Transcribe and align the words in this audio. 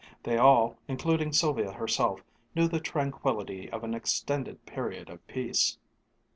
They 0.23 0.35
all, 0.35 0.77
including 0.87 1.31
Sylvia 1.31 1.71
herself, 1.73 2.23
knew 2.55 2.67
the 2.67 2.79
tranquillity 2.79 3.69
of 3.69 3.83
an 3.83 3.93
extended 3.93 4.65
period 4.65 5.11
of 5.11 5.27
peace. 5.27 5.77